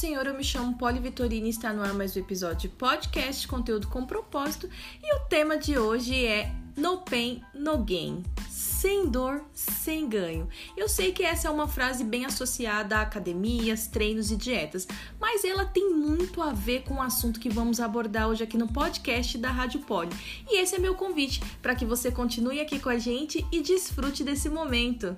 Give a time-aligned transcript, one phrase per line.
[0.00, 3.46] Senhor, eu me chamo Poli Vitorino e está no ar mais um episódio de podcast,
[3.46, 4.66] conteúdo com propósito.
[5.02, 8.24] E o tema de hoje é No Pain, No Gain.
[8.48, 10.48] Sem dor, sem ganho.
[10.74, 14.88] Eu sei que essa é uma frase bem associada a academias, treinos e dietas,
[15.20, 18.72] mas ela tem muito a ver com o assunto que vamos abordar hoje aqui no
[18.72, 20.16] podcast da Rádio Poli.
[20.48, 24.24] E esse é meu convite para que você continue aqui com a gente e desfrute
[24.24, 25.14] desse momento.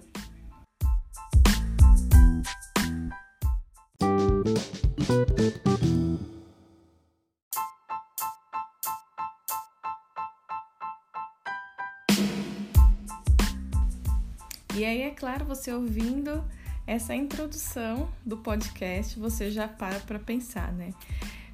[14.92, 16.45] Aí, é claro, você ouvindo
[16.87, 20.92] essa introdução do podcast, você já para para pensar, né?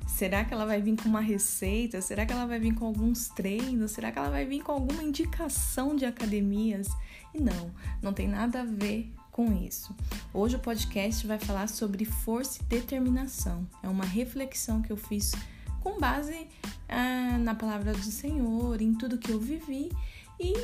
[0.07, 2.01] Será que ela vai vir com uma receita?
[2.01, 3.93] Será que ela vai vir com alguns treinos?
[3.93, 6.89] Será que ela vai vir com alguma indicação de academias?
[7.35, 7.71] E não,
[8.03, 9.95] não tem nada a ver com isso.
[10.35, 13.69] Hoje o podcast vai falar sobre força e determinação.
[13.83, 15.33] É uma reflexão que eu fiz
[15.81, 16.49] com base
[16.89, 19.93] ah, na palavra do Senhor, em tudo que eu vivi
[20.41, 20.55] e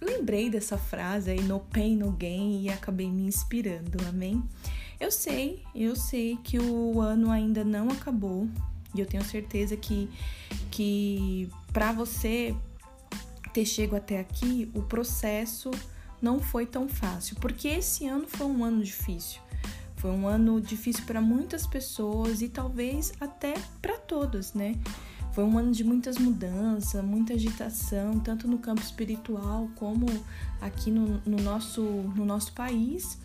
[0.00, 4.42] lembrei dessa frase aí, no pain, no gain, e acabei me inspirando, amém?
[4.98, 8.48] Eu sei, eu sei que o ano ainda não acabou
[8.94, 10.08] e eu tenho certeza que,
[10.70, 12.54] que para você
[13.52, 15.70] ter chego até aqui, o processo
[16.20, 19.40] não foi tão fácil, porque esse ano foi um ano difícil.
[19.96, 24.76] Foi um ano difícil para muitas pessoas e talvez até para todas, né?
[25.32, 30.06] Foi um ano de muitas mudanças, muita agitação, tanto no campo espiritual como
[30.60, 33.18] aqui no, no, nosso, no nosso país.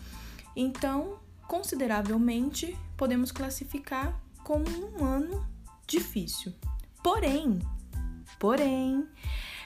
[0.54, 5.44] Então, consideravelmente, podemos classificar como um ano
[5.86, 6.52] difícil.
[7.02, 7.58] Porém,
[8.38, 9.06] porém,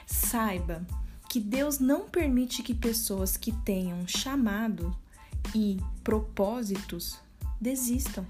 [0.05, 0.85] saiba
[1.29, 4.95] que Deus não permite que pessoas que tenham chamado
[5.55, 7.19] e propósitos
[7.59, 8.25] desistam.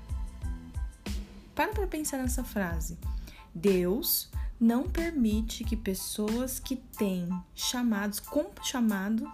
[1.56, 2.97] Para para pensar nessa frase.
[3.53, 4.29] Deus
[4.59, 9.29] não permite que pessoas que têm chamados com chamado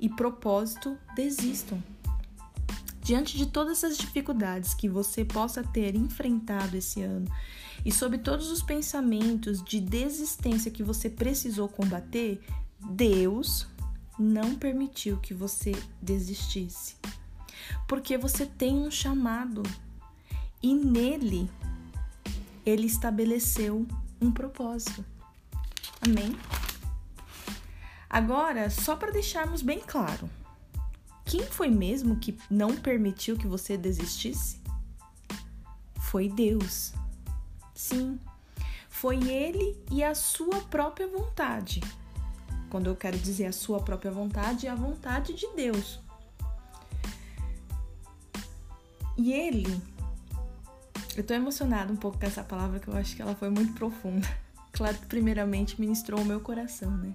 [0.00, 1.82] e propósito desistam.
[3.00, 7.30] Diante de todas as dificuldades que você possa ter enfrentado esse ano
[7.84, 12.40] e sob todos os pensamentos de desistência que você precisou combater,
[12.78, 13.66] Deus
[14.18, 16.96] não permitiu que você desistisse.
[17.88, 19.62] Porque você tem um chamado
[20.62, 21.50] e nele
[22.64, 23.86] ele estabeleceu
[24.20, 25.04] um propósito.
[26.00, 26.36] Amém?
[28.08, 30.28] Agora, só para deixarmos bem claro,
[31.24, 34.60] quem foi mesmo que não permitiu que você desistisse?
[36.00, 36.92] Foi Deus.
[37.74, 38.18] Sim,
[38.88, 41.80] foi Ele e a sua própria vontade
[42.70, 45.98] quando eu quero dizer a sua própria vontade, é a vontade de Deus.
[49.18, 49.82] E ele,
[51.16, 53.72] eu tô emocionada um pouco com essa palavra que eu acho que ela foi muito
[53.74, 54.26] profunda.
[54.72, 57.12] Claro que primeiramente ministrou o meu coração, né?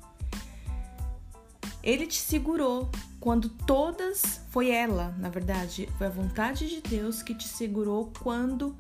[1.82, 7.34] Ele te segurou quando todas foi ela, na verdade, foi a vontade de Deus que
[7.34, 8.76] te segurou quando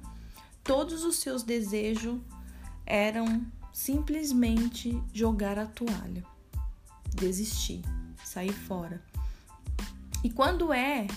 [0.62, 2.20] todos os seus desejos
[2.86, 6.26] eram simplesmente jogar a toalha
[7.16, 7.82] desistir,
[8.24, 9.02] sair fora.
[10.24, 11.08] E quando é,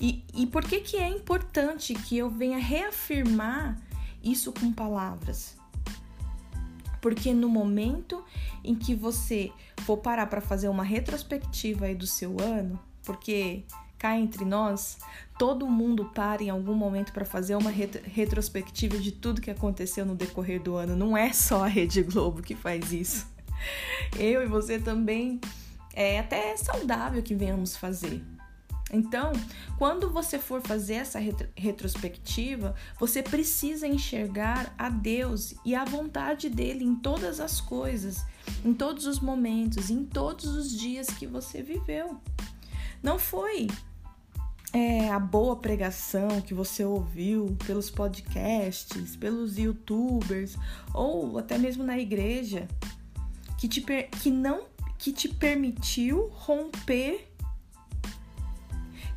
[0.00, 3.78] e, e por que, que é importante que eu venha reafirmar
[4.22, 5.56] isso com palavras?
[7.00, 8.22] Porque no momento
[8.62, 9.50] em que você
[9.84, 13.64] for parar para fazer uma retrospectiva aí do seu ano, porque
[13.98, 14.98] cá entre nós,
[15.38, 20.14] todo mundo para em algum momento para fazer uma retrospectiva de tudo que aconteceu no
[20.14, 20.96] decorrer do ano.
[20.96, 23.26] Não é só a Rede Globo que faz isso
[24.18, 25.40] eu e você também
[25.94, 28.22] é até saudável que venhamos fazer.
[28.92, 29.32] Então,
[29.78, 31.18] quando você for fazer essa
[31.56, 38.24] retrospectiva, você precisa enxergar a Deus e a vontade dele em todas as coisas,
[38.64, 42.20] em todos os momentos, em todos os dias que você viveu.
[43.02, 43.68] Não foi
[44.72, 50.56] é, a boa pregação que você ouviu pelos podcasts, pelos youtubers
[50.92, 52.68] ou até mesmo na igreja
[53.58, 54.64] que, te, que não
[54.98, 57.29] que te permitiu romper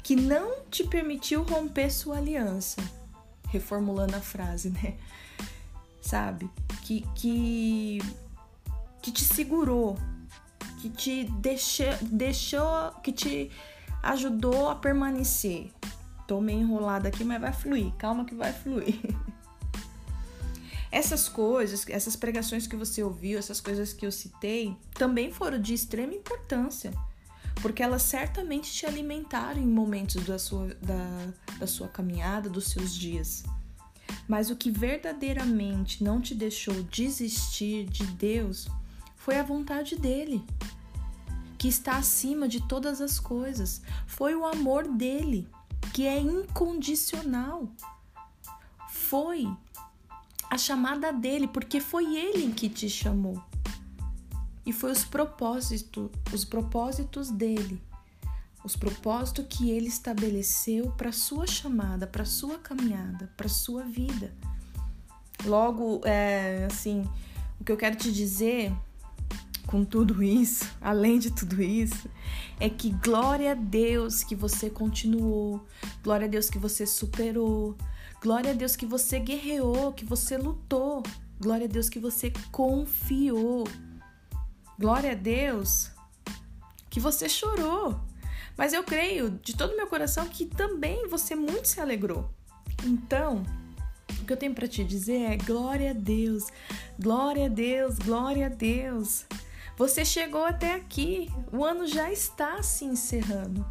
[0.04, 2.82] que não te permitiu romper sua aliança.
[3.48, 4.98] Reformulando a frase, né?
[6.02, 6.50] Sabe?
[6.84, 8.00] Que que
[9.02, 9.98] que te segurou,
[10.82, 13.52] que te deixou, deixou que te
[14.02, 15.72] ajudou a permanecer.
[16.28, 17.94] Tô meio enrolada aqui, mas vai fluir.
[17.94, 19.00] Calma que vai fluir.
[20.92, 25.74] Essas coisas, essas pregações que você ouviu, essas coisas que eu citei, também foram de
[25.74, 26.94] extrema importância.
[27.62, 32.94] Porque elas certamente te alimentaram em momentos da sua, da, da sua caminhada, dos seus
[32.94, 33.44] dias.
[34.28, 38.68] Mas o que verdadeiramente não te deixou desistir de Deus
[39.16, 40.44] foi a vontade dele,
[41.58, 43.82] que está acima de todas as coisas.
[44.06, 45.48] Foi o amor dele,
[45.94, 47.70] que é incondicional.
[48.90, 49.48] Foi
[50.50, 53.42] a chamada dele, porque foi ele que te chamou.
[54.66, 57.82] E foi os propósitos, os propósitos dele,
[58.64, 64.34] os propósitos que ele estabeleceu para sua chamada, para sua caminhada, para sua vida.
[65.46, 67.08] Logo, é, assim,
[67.60, 68.74] o que eu quero te dizer
[69.68, 72.10] com tudo isso, além de tudo isso,
[72.60, 75.66] é que glória a Deus que você continuou,
[76.02, 77.76] glória a Deus que você superou,
[78.24, 81.04] Glória a Deus que você guerreou, que você lutou.
[81.42, 83.68] Glória a Deus que você confiou.
[84.80, 85.92] Glória a Deus
[86.90, 88.00] que você chorou.
[88.56, 92.30] Mas eu creio de todo meu coração que também você muito se alegrou.
[92.84, 93.44] Então,
[94.20, 96.48] o que eu tenho para te dizer é glória a Deus.
[97.00, 99.26] Glória a Deus, glória a Deus.
[99.76, 101.32] Você chegou até aqui.
[101.52, 103.66] O ano já está se encerrando.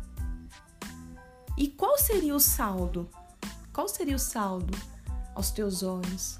[1.56, 3.08] E qual seria o saldo?
[3.72, 4.76] Qual seria o saldo
[5.34, 6.38] aos teus olhos?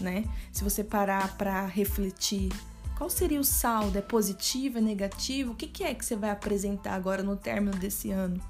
[0.00, 0.24] Né?
[0.52, 2.52] Se você parar para refletir,
[2.98, 3.96] qual seria o saldo?
[3.96, 5.52] É positivo, é negativo?
[5.52, 8.42] O que, é que você vai apresentar agora no término desse ano?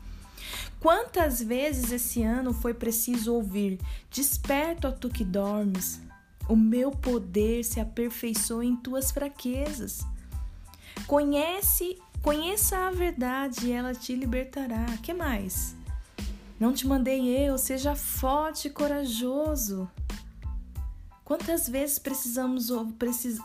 [0.80, 3.78] Quantas vezes esse ano foi preciso ouvir:
[4.10, 6.00] Desperta, ó tu que dormes,
[6.48, 10.00] o meu poder se aperfeiçoa em tuas fraquezas.
[11.06, 14.86] Conhece, conheça a verdade e ela te libertará.
[15.02, 15.76] Que mais?
[16.58, 19.90] Não te mandei eu, seja forte e corajoso.
[21.28, 22.70] Quantas vezes precisamos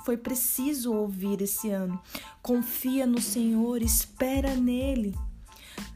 [0.06, 2.02] foi preciso ouvir esse ano?
[2.42, 5.14] Confia no Senhor, espera nele.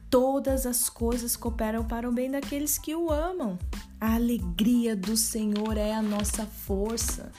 [0.09, 3.57] Todas as coisas cooperam para o bem daqueles que o amam.
[4.01, 7.31] A alegria do Senhor é a nossa força.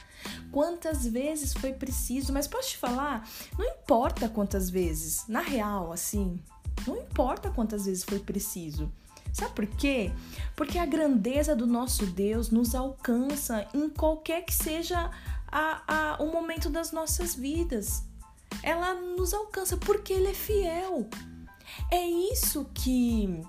[0.51, 3.29] Quantas vezes foi preciso, mas posso te falar,
[3.59, 6.43] não importa quantas vezes, na real, assim,
[6.87, 8.91] não importa quantas vezes foi preciso.
[9.33, 10.11] Sabe por quê?
[10.57, 15.11] Porque a grandeza do nosso Deus nos alcança em qualquer que seja
[15.47, 18.03] a, a, o momento das nossas vidas.
[18.63, 21.09] Ela nos alcança porque Ele é fiel.
[21.91, 23.43] É isso que,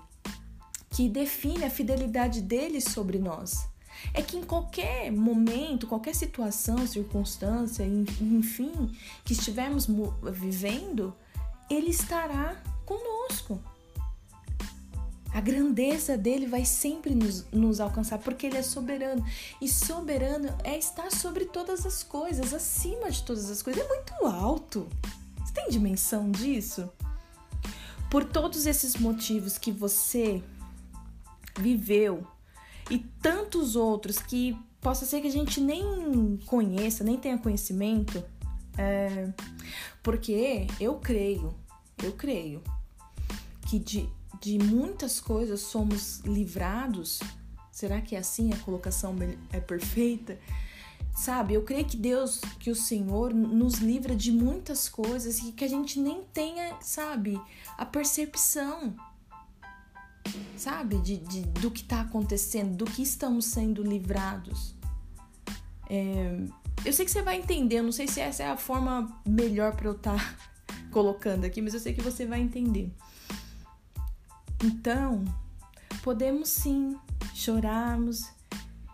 [0.90, 3.68] que define a fidelidade dele sobre nós.
[4.14, 8.90] É que em qualquer momento, qualquer situação, circunstância, enfim,
[9.24, 9.86] que estivermos
[10.32, 11.14] vivendo,
[11.68, 13.60] Ele estará conosco.
[15.32, 19.24] A grandeza dele vai sempre nos, nos, alcançar, porque ele é soberano.
[19.60, 23.84] E soberano é estar sobre todas as coisas, acima de todas as coisas.
[23.84, 24.88] É muito alto.
[25.38, 26.90] Você tem dimensão disso?
[28.10, 30.42] Por todos esses motivos que você
[31.58, 32.26] viveu
[32.90, 38.24] e tantos outros que possa ser que a gente nem conheça, nem tenha conhecimento,
[38.76, 39.28] é,
[40.02, 41.54] porque eu creio,
[42.02, 42.62] eu creio
[43.68, 44.08] que de
[44.40, 47.20] de muitas coisas somos livrados?
[47.70, 49.14] Será que é assim a colocação
[49.52, 50.38] é perfeita?
[51.14, 55.64] Sabe, eu creio que Deus, que o Senhor nos livra de muitas coisas e que
[55.64, 57.40] a gente nem tenha, sabe,
[57.76, 58.94] a percepção,
[60.56, 64.74] sabe, de, de do que está acontecendo, do que estamos sendo livrados.
[65.88, 66.38] É,
[66.84, 69.74] eu sei que você vai entender, eu não sei se essa é a forma melhor
[69.74, 70.36] para eu estar tá
[70.90, 72.90] colocando aqui, mas eu sei que você vai entender.
[74.62, 75.24] Então,
[76.02, 76.96] podemos sim
[77.34, 78.30] chorarmos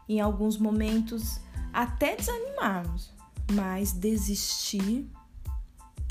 [0.08, 1.40] em alguns momentos,
[1.72, 3.12] até desanimarmos,
[3.52, 5.10] mas desistir,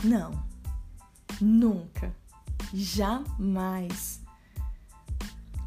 [0.04, 0.44] não,
[1.40, 2.14] nunca,
[2.74, 4.22] jamais.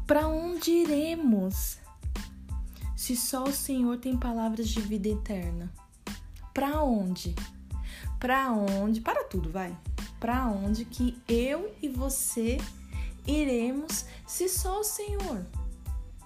[0.05, 1.79] Para onde iremos?
[2.95, 5.73] Se só o Senhor tem palavras de vida eterna.
[6.53, 7.35] Para onde?
[8.19, 9.01] Para onde?
[9.01, 9.75] Para tudo, vai.
[10.19, 12.57] Para onde que eu e você
[13.29, 15.45] iremos se só o Senhor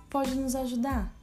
[0.10, 1.14] pode nos ajudar?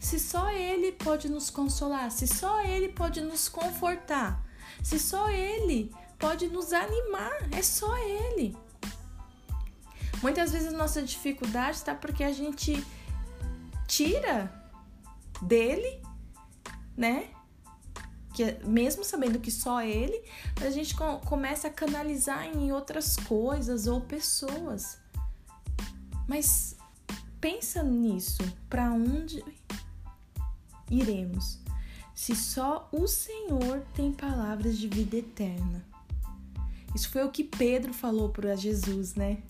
[0.00, 4.44] Se só Ele pode nos consolar, se só Ele pode nos confortar,
[4.82, 8.56] se só Ele pode nos animar, é só Ele.
[10.22, 12.84] Muitas vezes nossa dificuldade está porque a gente
[13.86, 14.52] tira
[15.40, 16.02] dele,
[16.96, 17.30] né?
[18.34, 20.22] Que mesmo sabendo que só ele,
[20.60, 20.94] a gente
[21.24, 24.98] começa a canalizar em outras coisas ou pessoas.
[26.28, 26.76] Mas
[27.40, 29.42] pensa nisso, para onde
[30.90, 31.58] iremos?
[32.14, 35.84] Se só o Senhor tem palavras de vida eterna.
[36.94, 39.42] Isso foi o que Pedro falou para Jesus, né?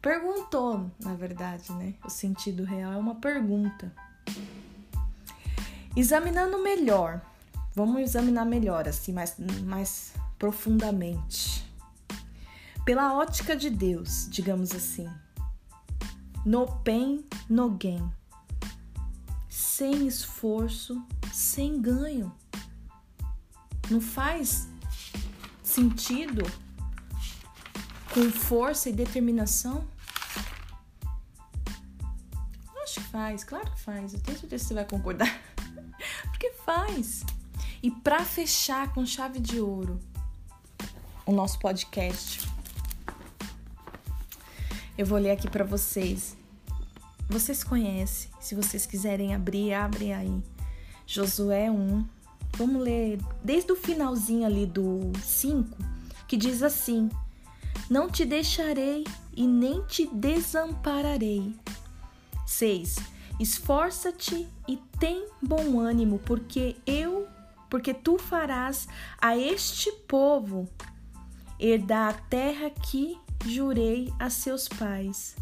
[0.00, 1.94] Perguntou, na verdade, né?
[2.04, 3.92] O sentido real é uma pergunta.
[5.94, 7.20] Examinando melhor,
[7.74, 11.69] vamos examinar melhor, assim, mais, mais profundamente.
[12.90, 15.08] Pela ótica de Deus, digamos assim.
[16.44, 18.10] No pain, no gain.
[19.48, 21.00] Sem esforço,
[21.32, 22.34] sem ganho.
[23.88, 24.66] Não faz
[25.62, 26.42] sentido
[28.12, 29.86] com força e determinação?
[32.82, 34.14] Acho que faz, claro que faz.
[34.14, 35.40] Eu tenho certeza que você vai concordar.
[36.26, 37.22] Porque faz.
[37.84, 40.00] E para fechar com chave de ouro
[41.24, 42.50] o nosso podcast,
[45.00, 46.36] eu vou ler aqui para vocês.
[47.26, 50.42] Vocês conhecem, se vocês quiserem abrir, abrem aí.
[51.06, 52.04] Josué 1.
[52.58, 55.74] Vamos ler desde o finalzinho ali do 5,
[56.28, 57.08] que diz assim:
[57.88, 59.04] Não te deixarei
[59.34, 61.54] e nem te desampararei.
[62.46, 62.96] 6.
[63.40, 67.26] Esforça-te e tem bom ânimo, porque eu,
[67.70, 68.86] porque tu farás
[69.18, 70.68] a este povo
[71.58, 75.36] herdar a terra que jurei a seus pais.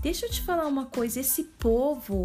[0.00, 2.22] Deixa eu te falar uma coisa, esse povo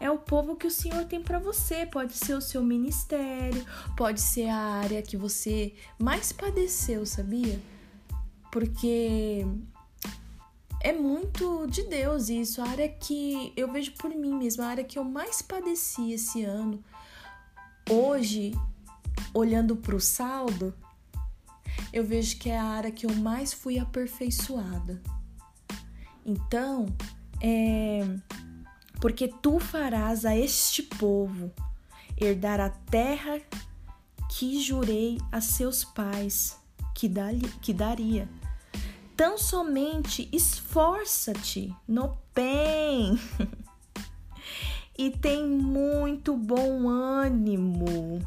[0.00, 1.84] é o povo que o Senhor tem para você.
[1.84, 3.64] Pode ser o seu ministério,
[3.96, 7.60] pode ser a área que você mais padeceu, sabia?
[8.52, 9.44] Porque
[10.80, 12.62] é muito de Deus isso.
[12.62, 16.44] A área que eu vejo por mim mesma, a área que eu mais padeci esse
[16.44, 16.82] ano.
[17.90, 18.52] Hoje,
[19.34, 20.72] olhando para o saldo,
[21.92, 25.02] eu vejo que é a área que eu mais fui aperfeiçoada.
[26.24, 26.86] Então,
[27.40, 28.04] é
[29.00, 31.52] porque tu farás a este povo
[32.16, 33.40] herdar a terra
[34.28, 36.58] que jurei a seus pais
[36.94, 37.08] que,
[37.62, 38.28] que daria.
[39.16, 43.18] Tão somente esforça-te no bem
[44.96, 48.20] e tem muito bom ânimo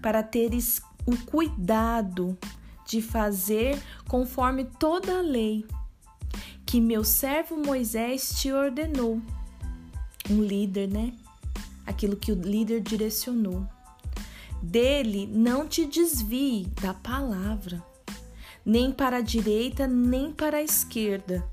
[0.00, 2.36] para teres o cuidado
[2.86, 5.66] de fazer conforme toda a lei
[6.72, 9.20] que meu servo Moisés te ordenou.
[10.30, 11.12] Um líder, né?
[11.86, 13.66] Aquilo que o líder direcionou.
[14.62, 17.84] Dele não te desvie da palavra,
[18.64, 21.46] nem para a direita, nem para a esquerda.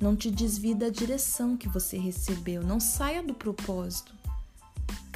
[0.00, 2.62] Não te desvie da direção que você recebeu.
[2.62, 4.19] Não saia do propósito.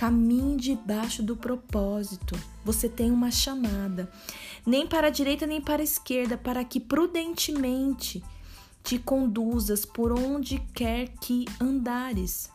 [0.04, 2.38] Caminhe debaixo do propósito.
[2.62, 4.12] Você tem uma chamada.
[4.66, 8.22] Nem para a direita nem para a esquerda, para que prudentemente
[8.82, 12.50] te conduzas por onde quer que andares.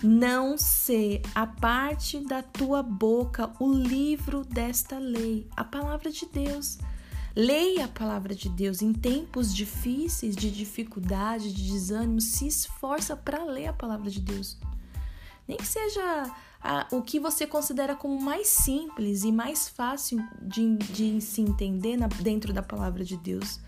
[0.00, 6.78] Não se a parte da tua boca o livro desta lei, a palavra de Deus.
[7.34, 13.42] Leia a palavra de Deus em tempos difíceis, de dificuldade, de desânimo, se esforça para
[13.42, 14.56] ler a palavra de Deus.
[15.50, 20.76] Nem que seja a, o que você considera como mais simples e mais fácil de,
[20.76, 23.58] de se entender na, dentro da palavra de Deus.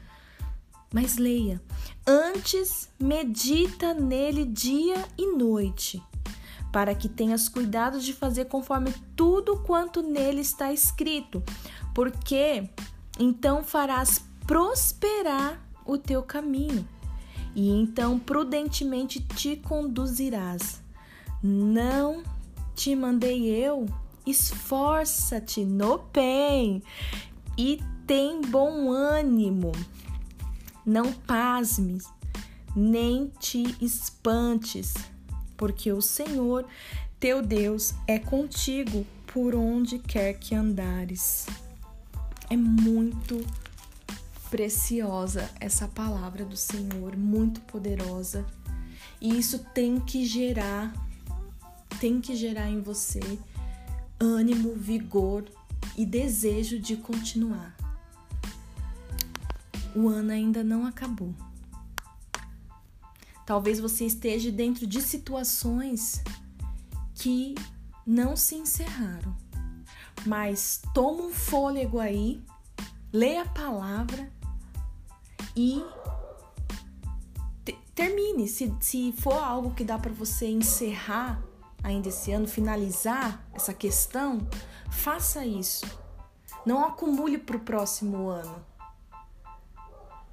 [0.95, 1.61] Mas leia.
[2.07, 6.01] Antes, medita nele dia e noite,
[6.71, 11.43] para que tenhas cuidado de fazer conforme tudo quanto nele está escrito,
[11.93, 12.71] porque
[13.19, 16.87] então farás prosperar o teu caminho,
[17.57, 20.82] e então prudentemente te conduzirás.
[21.43, 22.23] Não
[22.75, 23.87] te mandei eu?
[24.25, 26.83] Esforça-te no bem
[27.59, 29.73] e tem bom ânimo.
[30.87, 32.05] Não pasmes,
[32.77, 34.95] nem te espantes,
[35.57, 36.65] porque o Senhor
[37.23, 41.47] teu Deus é contigo por onde quer que andares.
[42.51, 43.47] É muito
[44.51, 48.45] preciosa essa palavra do Senhor, muito poderosa.
[49.21, 50.93] E isso tem que gerar
[51.99, 53.21] tem que gerar em você
[54.21, 55.45] ânimo, vigor
[55.97, 57.77] e desejo de continuar.
[59.95, 61.35] O ano ainda não acabou.
[63.45, 66.23] Talvez você esteja dentro de situações
[67.15, 67.55] que
[68.07, 69.37] não se encerraram.
[70.25, 72.41] Mas toma um fôlego aí,
[73.13, 74.31] lê a palavra
[75.57, 75.83] e
[77.95, 78.47] termine.
[78.47, 81.43] Se, se for algo que dá para você encerrar
[81.83, 84.47] ainda esse ano, finalizar essa questão,
[84.91, 85.87] faça isso.
[86.65, 88.65] Não acumule para o próximo ano.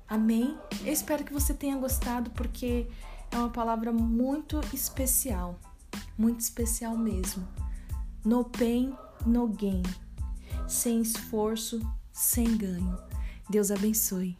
[0.07, 0.57] Amém?
[0.83, 2.87] Eu espero que você tenha gostado, porque
[3.31, 5.59] é uma palavra muito especial.
[6.17, 7.47] Muito especial mesmo.
[8.23, 9.83] No pain, no gain.
[10.67, 11.79] sem esforço,
[12.11, 12.97] sem ganho.
[13.49, 14.37] Deus abençoe.